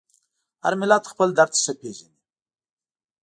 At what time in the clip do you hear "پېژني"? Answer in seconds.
1.79-2.17